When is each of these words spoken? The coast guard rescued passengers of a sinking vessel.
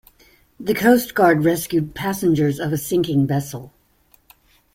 The 0.59 0.73
coast 0.73 1.13
guard 1.13 1.45
rescued 1.45 1.93
passengers 1.93 2.59
of 2.59 2.73
a 2.73 2.77
sinking 2.79 3.27
vessel. 3.27 3.71